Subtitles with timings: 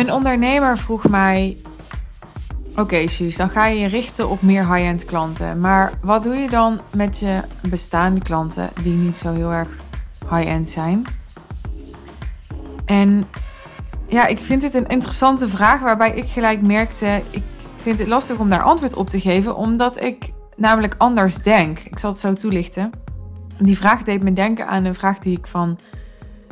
[0.00, 1.56] Een ondernemer vroeg mij:
[2.76, 5.60] Oké, Suus, dan ga je je richten op meer high-end klanten.
[5.60, 9.68] Maar wat doe je dan met je bestaande klanten die niet zo heel erg
[10.30, 11.04] high-end zijn?
[12.84, 13.22] En
[14.06, 17.44] ja, ik vind dit een interessante vraag waarbij ik gelijk merkte: ik
[17.76, 21.78] vind het lastig om daar antwoord op te geven, omdat ik namelijk anders denk.
[21.78, 22.90] Ik zal het zo toelichten.
[23.58, 25.78] Die vraag deed me denken aan een vraag die ik van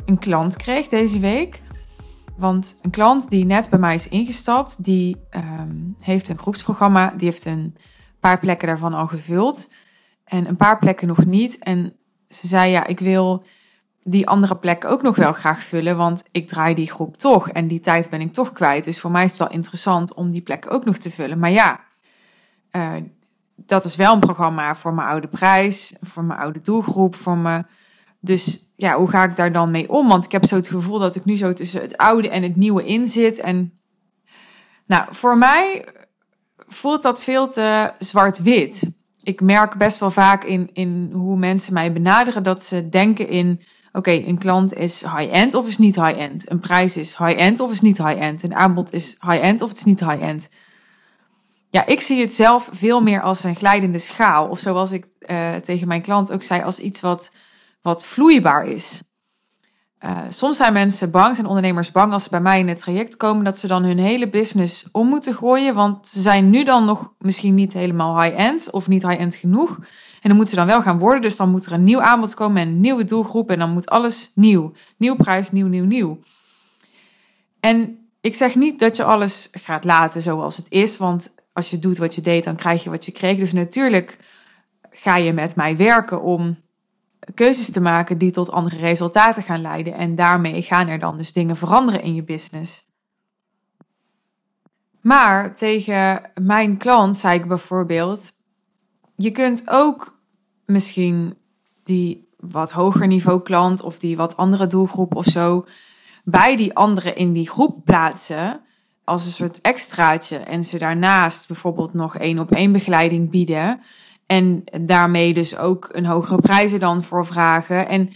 [0.05, 1.61] een klant kreeg deze week.
[2.39, 7.13] Want een klant die net bij mij is ingestapt, die ehm, heeft een groepsprogramma.
[7.17, 7.75] Die heeft een
[8.19, 9.71] paar plekken daarvan al gevuld.
[10.23, 11.57] En een paar plekken nog niet.
[11.57, 11.95] En
[12.29, 13.43] ze zei, ja, ik wil
[14.03, 15.97] die andere plekken ook nog wel graag vullen.
[15.97, 17.49] Want ik draai die groep toch.
[17.49, 18.83] En die tijd ben ik toch kwijt.
[18.83, 21.39] Dus voor mij is het wel interessant om die plekken ook nog te vullen.
[21.39, 21.79] Maar ja,
[22.71, 22.95] uh,
[23.55, 25.95] dat is wel een programma voor mijn oude prijs.
[26.01, 27.15] Voor mijn oude doelgroep.
[27.15, 27.63] Voor me.
[28.19, 30.07] Dus ja, hoe ga ik daar dan mee om?
[30.07, 32.55] Want ik heb zo het gevoel dat ik nu zo tussen het oude en het
[32.55, 33.39] nieuwe in zit.
[33.39, 33.79] En
[34.85, 35.85] nou, voor mij
[36.57, 38.91] voelt dat veel te zwart-wit.
[39.23, 43.61] Ik merk best wel vaak in, in hoe mensen mij benaderen dat ze denken in:
[43.91, 46.51] oké, een klant is high-end of is niet high-end.
[46.51, 48.43] Een prijs is high-end of is niet high-end.
[48.43, 50.49] Een aanbod is high-end of het is niet high-end.
[51.69, 54.47] Ja, ik zie het zelf veel meer als een glijdende schaal.
[54.47, 57.31] Of zoals ik uh, tegen mijn klant ook zei, als iets wat
[57.81, 59.01] wat vloeibaar is.
[60.05, 63.17] Uh, soms zijn mensen bang, zijn ondernemers bang als ze bij mij in het traject
[63.17, 65.75] komen, dat ze dan hun hele business om moeten gooien.
[65.75, 69.77] Want ze zijn nu dan nog misschien niet helemaal high-end of niet high-end genoeg.
[70.21, 71.21] En dan moeten ze dan wel gaan worden.
[71.21, 73.51] Dus dan moet er een nieuw aanbod komen en een nieuwe doelgroep.
[73.51, 74.71] En dan moet alles nieuw.
[74.97, 76.19] Nieuw prijs, nieuw, nieuw, nieuw.
[77.59, 80.97] En ik zeg niet dat je alles gaat laten zoals het is.
[80.97, 83.37] Want als je doet wat je deed, dan krijg je wat je kreeg.
[83.37, 84.17] Dus natuurlijk
[84.91, 86.57] ga je met mij werken om
[87.33, 89.93] keuzes te maken die tot andere resultaten gaan leiden.
[89.93, 92.87] En daarmee gaan er dan dus dingen veranderen in je business.
[95.01, 98.31] Maar tegen mijn klant zei ik bijvoorbeeld:
[99.15, 100.19] je kunt ook
[100.65, 101.37] misschien
[101.83, 105.65] die wat hoger niveau klant of die wat andere doelgroep of zo
[106.23, 108.61] bij die andere in die groep plaatsen
[109.03, 113.81] als een soort extraatje en ze daarnaast bijvoorbeeld nog één op één begeleiding bieden.
[114.29, 117.87] En daarmee dus ook een hogere prijzen dan voor vragen.
[117.87, 118.09] En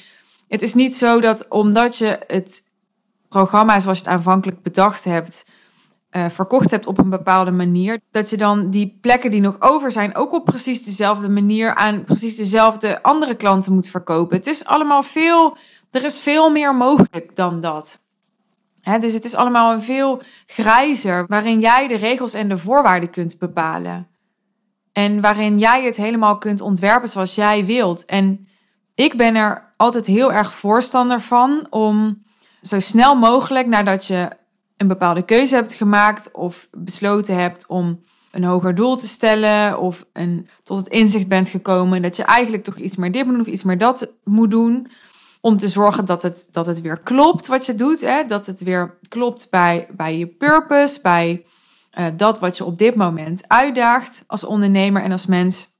[0.48, 2.64] het is niet zo dat omdat je het
[3.30, 5.46] programma zoals je het aanvankelijk bedacht hebt,
[6.12, 9.92] uh, verkocht hebt op een bepaalde manier, dat je dan die plekken die nog over
[9.92, 14.38] zijn ook op precies dezelfde manier aan precies dezelfde andere klanten moet verkopen.
[14.38, 15.58] Het is allemaal veel,
[15.92, 18.00] er is veel meer mogelijk dan dat.
[19.00, 23.40] dus het is allemaal een veel grijzer, waarin jij de regels en de voorwaarden kunt
[23.40, 24.13] bepalen.
[24.94, 28.06] En waarin jij het helemaal kunt ontwerpen zoals jij wilt.
[28.06, 28.48] En
[28.96, 32.24] ik ben er altijd heel erg voorstander van om
[32.62, 34.30] zo snel mogelijk nadat je
[34.78, 38.02] een bepaalde keuze hebt gemaakt of besloten hebt om
[38.32, 42.64] een hoger doel te stellen of een, tot het inzicht bent gekomen dat je eigenlijk
[42.64, 44.92] toch iets meer dit moet doen of iets meer dat moet doen.
[45.42, 48.02] Om te zorgen dat het, dat het weer klopt wat je doet.
[48.02, 48.26] Hè?
[48.26, 51.46] Dat het weer klopt bij, bij je purpose, bij
[52.00, 55.72] uh, dat wat je op dit moment uitdaagt als ondernemer en als mens.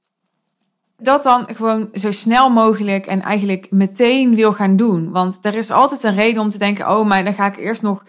[0.96, 5.10] Dat dan gewoon zo snel mogelijk en eigenlijk meteen wil gaan doen.
[5.10, 7.82] Want er is altijd een reden om te denken: oh, maar dan ga ik eerst
[7.82, 8.04] nog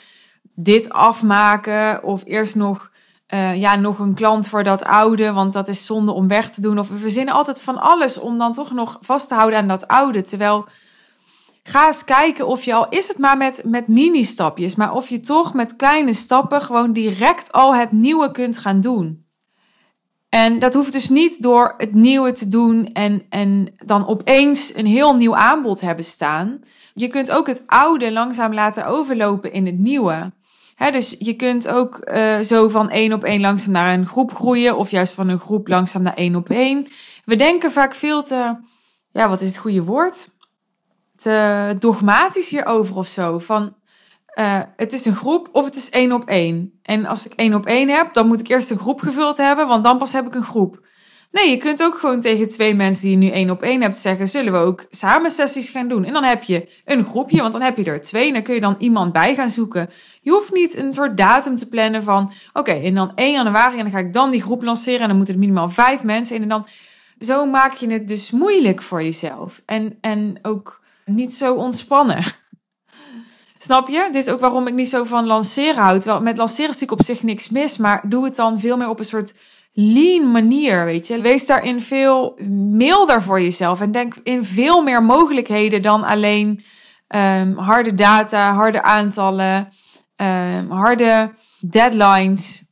[0.56, 2.04] dit afmaken.
[2.04, 2.92] Of eerst nog,
[3.34, 6.62] uh, ja, nog een klant voor dat oude, want dat is zonde om weg te
[6.62, 6.80] doen.
[6.80, 9.88] Of we verzinnen altijd van alles om dan toch nog vast te houden aan dat
[9.88, 10.22] oude.
[10.22, 10.68] Terwijl
[11.68, 15.20] Ga eens kijken of je al, is het maar met, met mini-stapjes, maar of je
[15.20, 19.26] toch met kleine stappen gewoon direct al het nieuwe kunt gaan doen.
[20.30, 24.86] En dat hoeft dus niet door het nieuwe te doen en, en dan opeens een
[24.86, 26.62] heel nieuw aanbod hebben staan.
[26.94, 30.32] Je kunt ook het oude langzaam laten overlopen in het nieuwe.
[30.78, 34.78] dus je kunt ook uh, zo van één op één langzaam naar een groep groeien,
[34.78, 36.88] of juist van een groep langzaam naar één op één.
[37.24, 38.56] We denken vaak veel te,
[39.12, 40.34] ja, wat is het goede woord?
[41.16, 43.40] Te dogmatisch hierover of zo.
[43.40, 43.76] Van
[44.40, 46.80] uh, het is een groep of het is één op één.
[46.84, 49.68] En als ik één op één heb, dan moet ik eerst een groep gevuld hebben,
[49.68, 50.84] want dan pas heb ik een groep.
[51.32, 53.98] Nee, je kunt ook gewoon tegen twee mensen die je nu één op één hebt
[53.98, 56.04] zeggen: zullen we ook samen sessies gaan doen?
[56.04, 58.28] En dan heb je een groepje, want dan heb je er twee.
[58.28, 59.90] En dan kun je dan iemand bij gaan zoeken.
[60.22, 63.82] Je hoeft niet een soort datum te plannen van: oké, en dan 1 januari en
[63.82, 65.02] dan ga ik dan die groep lanceren.
[65.02, 66.42] En dan moeten er minimaal vijf mensen in.
[66.42, 66.68] En dan
[67.20, 69.62] zo maak je het dus moeilijk voor jezelf.
[69.66, 72.24] En, en ook niet zo ontspannen.
[73.58, 74.10] Snap je?
[74.12, 76.04] Dit is ook waarom ik niet zo van lanceren houd.
[76.04, 78.90] Wel, met lanceren is natuurlijk op zich niks mis, maar doe het dan veel meer
[78.90, 79.36] op een soort
[79.74, 81.22] lean manier, weet je.
[81.22, 86.64] Wees daarin veel milder voor jezelf en denk in veel meer mogelijkheden dan alleen
[87.08, 89.70] um, harde data, harde aantallen.
[90.16, 92.64] ehm, harde deadlines.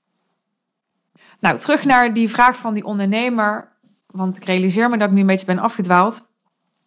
[1.40, 3.78] Nou, terug naar die vraag van die ondernemer.
[4.08, 6.32] Want ik realiseer me dat ik nu een beetje ben afgedwaald.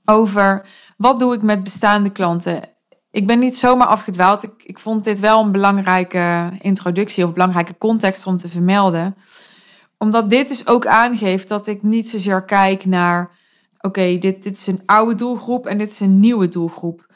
[0.04, 0.66] Over
[0.96, 2.62] wat doe ik met bestaande klanten?
[3.10, 4.42] Ik ben niet zomaar afgedwaald.
[4.42, 9.16] Ik, ik vond dit wel een belangrijke introductie of belangrijke context om te vermelden.
[9.98, 13.30] Omdat dit dus ook aangeeft dat ik niet zozeer kijk naar:
[13.80, 17.06] oké, dit, dit is een oude doelgroep en dit is een nieuwe doelgroep.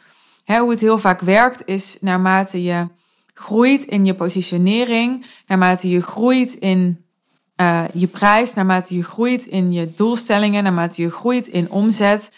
[0.45, 2.89] hoe het heel vaak werkt is naarmate je
[3.35, 7.05] groeit in je positionering, naarmate je groeit in
[7.61, 12.33] uh, je prijs, naarmate je groeit in je doelstellingen, naarmate je groeit in omzet,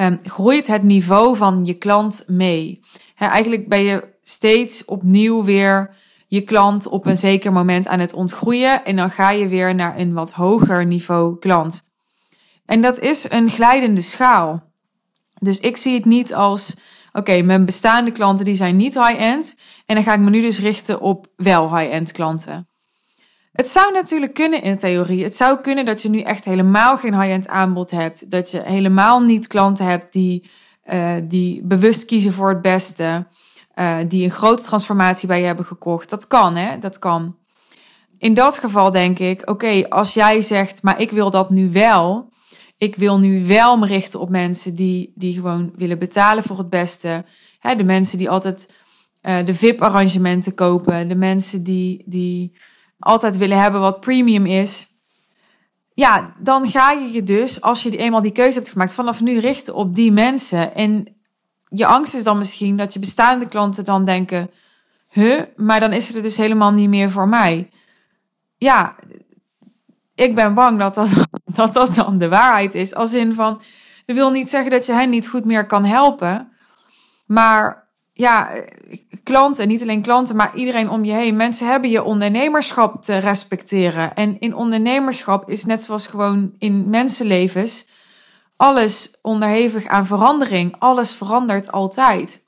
[0.00, 2.80] um, groeit het niveau van je klant mee.
[3.16, 5.96] eigenlijk ben je steeds opnieuw weer
[6.26, 9.98] je klant op een zeker moment aan het ontgroeien en dan ga je weer naar
[9.98, 11.82] een wat hoger niveau klant.
[12.66, 14.62] En dat is een glijdende schaal.
[15.38, 16.76] Dus ik zie het niet als,
[17.12, 19.56] oké, mijn bestaande klanten die zijn niet high-end
[19.86, 22.68] en dan ga ik me nu dus richten op wel high-end klanten.
[23.58, 25.24] Het zou natuurlijk kunnen in theorie.
[25.24, 28.30] Het zou kunnen dat je nu echt helemaal geen high-end aanbod hebt.
[28.30, 30.50] Dat je helemaal niet klanten hebt die,
[30.92, 33.26] uh, die bewust kiezen voor het beste.
[33.74, 36.10] Uh, die een grote transformatie bij je hebben gekocht.
[36.10, 36.78] Dat kan, hè?
[36.78, 37.36] Dat kan.
[38.18, 42.32] In dat geval denk ik, oké, als jij zegt, maar ik wil dat nu wel.
[42.76, 46.70] Ik wil nu wel me richten op mensen die, die gewoon willen betalen voor het
[46.70, 47.24] beste.
[47.58, 48.72] Hè, de mensen die altijd
[49.22, 51.08] uh, de VIP-arrangementen kopen.
[51.08, 52.52] De mensen die, die
[52.98, 54.88] altijd willen hebben wat premium is.
[55.94, 59.38] Ja, dan ga je je dus, als je eenmaal die keuze hebt gemaakt, vanaf nu
[59.38, 60.74] richten op die mensen.
[60.74, 61.16] En
[61.68, 64.50] je angst is dan misschien dat je bestaande klanten dan denken:
[65.08, 67.70] huh, maar dan is het dus helemaal niet meer voor mij.
[68.56, 68.94] Ja,
[70.14, 71.10] ik ben bang dat dat,
[71.56, 72.94] dat dat dan de waarheid is.
[72.94, 73.60] Als in van,
[74.06, 76.52] dat wil niet zeggen dat je hen niet goed meer kan helpen.
[77.26, 77.87] Maar
[78.18, 78.50] ja,
[79.22, 81.36] klanten, niet alleen klanten, maar iedereen om je heen.
[81.36, 84.14] Mensen hebben je ondernemerschap te respecteren.
[84.14, 87.88] En in ondernemerschap is net zoals gewoon in mensenlevens
[88.56, 90.74] alles onderhevig aan verandering.
[90.78, 92.44] Alles verandert altijd.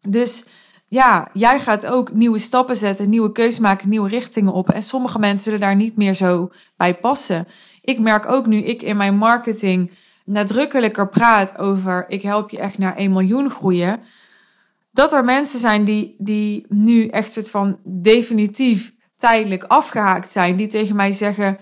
[0.00, 0.46] Dus
[0.88, 4.70] ja, jij gaat ook nieuwe stappen zetten, nieuwe keuzes maken, nieuwe richtingen op.
[4.70, 7.48] En sommige mensen zullen daar niet meer zo bij passen.
[7.82, 9.90] Ik merk ook nu ik in mijn marketing
[10.24, 14.00] nadrukkelijker praat over ik help je echt naar 1 miljoen groeien
[14.92, 20.56] dat er mensen zijn die, die nu echt soort van definitief tijdelijk afgehaakt zijn.
[20.56, 21.58] Die tegen mij zeggen: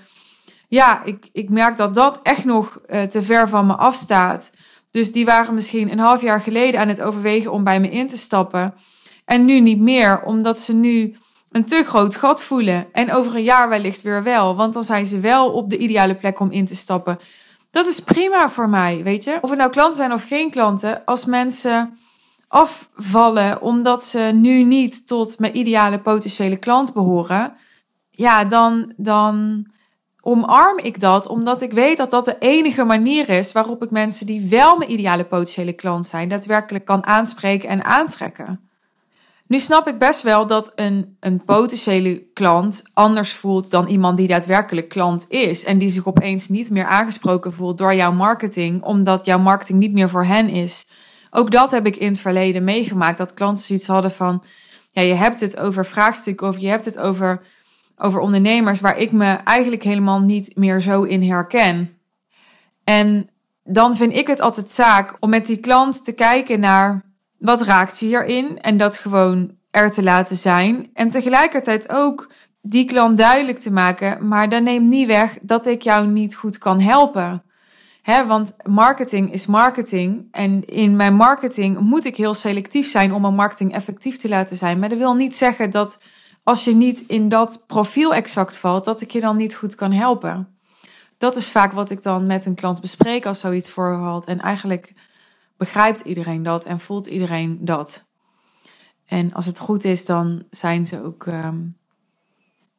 [0.69, 4.52] Ja, ik, ik merk dat dat echt nog uh, te ver van me afstaat.
[4.90, 8.08] Dus die waren misschien een half jaar geleden aan het overwegen om bij me in
[8.08, 8.75] te stappen.
[9.25, 11.16] En nu niet meer, omdat ze nu
[11.50, 12.86] een te groot gat voelen.
[12.92, 16.16] En over een jaar wellicht weer wel, want dan zijn ze wel op de ideale
[16.16, 17.19] plek om in te stappen.
[17.70, 19.38] Dat is prima voor mij, weet je.
[19.40, 21.98] Of het nou klanten zijn of geen klanten, als mensen
[22.49, 27.53] afvallen omdat ze nu niet tot mijn ideale potentiële klant behoren,
[28.11, 29.67] ja, dan, dan
[30.21, 34.27] omarm ik dat omdat ik weet dat dat de enige manier is waarop ik mensen
[34.27, 38.69] die wel mijn ideale potentiële klant zijn, daadwerkelijk kan aanspreken en aantrekken.
[39.47, 44.27] Nu snap ik best wel dat een, een potentiële klant anders voelt dan iemand die
[44.27, 45.65] daadwerkelijk klant is.
[45.65, 49.93] En die zich opeens niet meer aangesproken voelt door jouw marketing, omdat jouw marketing niet
[49.93, 50.87] meer voor hen is
[51.30, 53.19] ook dat heb ik in het verleden meegemaakt.
[53.19, 54.44] Dat klanten zoiets hadden van,
[54.90, 57.42] ja, je hebt het over vraagstukken of je hebt het over,
[57.97, 61.99] over ondernemers waar ik me eigenlijk helemaal niet meer zo in herken.
[62.85, 63.28] En
[63.64, 67.02] dan vind ik het altijd zaak om met die klant te kijken naar
[67.38, 70.90] wat raakt je hierin en dat gewoon er te laten zijn.
[70.92, 72.30] En tegelijkertijd ook
[72.62, 76.58] die klant duidelijk te maken, maar dat neemt niet weg dat ik jou niet goed
[76.58, 77.42] kan helpen.
[78.09, 80.29] Want marketing is marketing.
[80.31, 84.57] En in mijn marketing moet ik heel selectief zijn om mijn marketing effectief te laten
[84.57, 84.79] zijn.
[84.79, 85.99] Maar dat wil niet zeggen dat
[86.43, 89.93] als je niet in dat profiel exact valt, dat ik je dan niet goed kan
[89.93, 90.59] helpen.
[91.19, 94.27] Dat is vaak wat ik dan met een klant bespreek als zoiets voorvalt.
[94.27, 94.95] En eigenlijk
[95.57, 98.07] begrijpt iedereen dat en voelt iedereen dat.
[99.07, 101.77] En als het goed is, dan zijn ze ook um,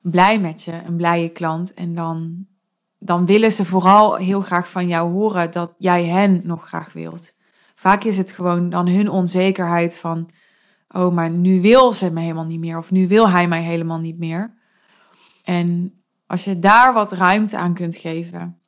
[0.01, 1.73] blij met je, een blije klant.
[1.73, 2.47] En dan
[2.99, 7.33] dan willen ze vooral heel graag van jou horen dat jij hen nog graag wilt.
[7.75, 10.29] Vaak is het gewoon dan hun onzekerheid van,
[10.89, 13.99] oh, maar nu wil ze me helemaal niet meer of nu wil hij mij helemaal
[13.99, 14.53] niet meer.
[15.43, 15.93] En
[16.27, 18.59] als je daar wat ruimte aan kunt geven,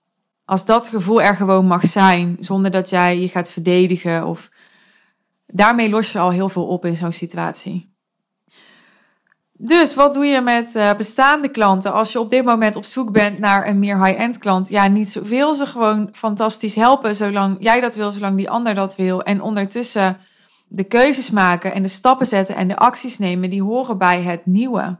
[0.45, 4.51] als dat gevoel er gewoon mag zijn, zonder dat jij je gaat verdedigen of
[5.45, 7.90] daarmee los je al heel veel op in zo'n situatie.
[9.63, 13.11] Dus wat doe je met uh, bestaande klanten als je op dit moment op zoek
[13.11, 14.69] bent naar een meer high-end klant?
[14.69, 15.53] Ja, niet zoveel.
[15.55, 19.23] Ze gewoon fantastisch helpen zolang jij dat wil, zolang die ander dat wil.
[19.23, 20.17] En ondertussen
[20.67, 24.45] de keuzes maken en de stappen zetten en de acties nemen die horen bij het
[24.45, 24.99] nieuwe.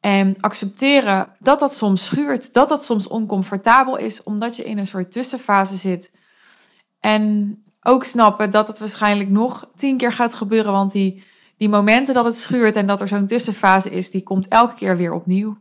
[0.00, 4.86] En accepteren dat dat soms schuurt, dat dat soms oncomfortabel is, omdat je in een
[4.86, 6.12] soort tussenfase zit.
[7.00, 11.22] En ook snappen dat het waarschijnlijk nog tien keer gaat gebeuren, want die,
[11.60, 14.96] die momenten dat het schuurt en dat er zo'n tussenfase is, die komt elke keer
[14.96, 15.58] weer opnieuw.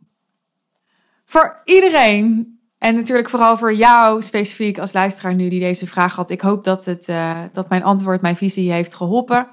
[1.26, 6.30] Voor iedereen en natuurlijk vooral voor jou specifiek als luisteraar nu die deze vraag had.
[6.30, 9.48] Ik hoop dat, het, uh, dat mijn antwoord, mijn visie heeft geholpen.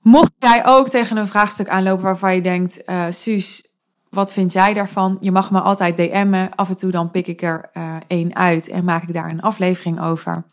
[0.00, 3.64] Mocht jij ook tegen een vraagstuk aanlopen waarvan je denkt, uh, Suus,
[4.10, 5.16] wat vind jij daarvan?
[5.20, 6.54] Je mag me altijd DM'en.
[6.54, 9.42] Af en toe dan pik ik er uh, één uit en maak ik daar een
[9.42, 10.44] aflevering over.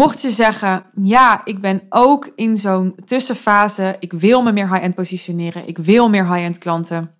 [0.00, 3.96] Mocht je zeggen, ja, ik ben ook in zo'n tussenfase.
[3.98, 5.66] Ik wil me meer high-end positioneren.
[5.68, 7.14] Ik wil meer high-end klanten.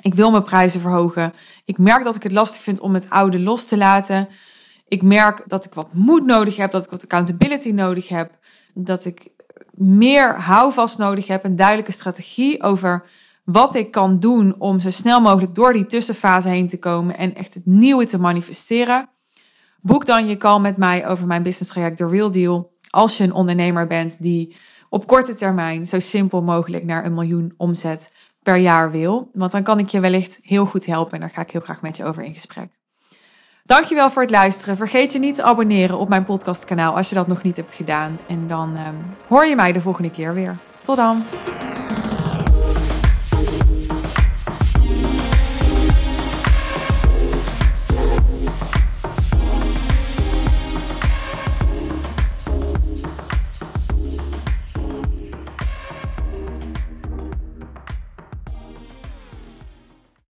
[0.00, 1.32] Ik wil mijn prijzen verhogen.
[1.64, 4.28] Ik merk dat ik het lastig vind om het oude los te laten.
[4.88, 8.38] Ik merk dat ik wat moed nodig heb, dat ik wat accountability nodig heb,
[8.74, 9.28] dat ik
[9.70, 13.04] meer houvast nodig heb, een duidelijke strategie over
[13.44, 17.34] wat ik kan doen om zo snel mogelijk door die tussenfase heen te komen en
[17.34, 19.08] echt het nieuwe te manifesteren.
[19.82, 22.72] Boek dan je call met mij over mijn business traject The Real Deal.
[22.90, 24.56] Als je een ondernemer bent die
[24.88, 28.12] op korte termijn zo simpel mogelijk naar een miljoen omzet
[28.42, 29.30] per jaar wil.
[29.32, 31.82] Want dan kan ik je wellicht heel goed helpen en daar ga ik heel graag
[31.82, 32.68] met je over in gesprek.
[33.64, 34.76] Dankjewel voor het luisteren.
[34.76, 38.18] Vergeet je niet te abonneren op mijn podcastkanaal als je dat nog niet hebt gedaan.
[38.28, 40.56] En dan um, hoor je mij de volgende keer weer.
[40.82, 41.24] Tot dan.